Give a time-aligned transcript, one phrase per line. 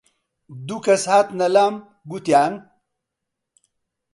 [0.67, 1.73] دوو کەس هاتنە لام
[2.09, 2.53] گوتیان: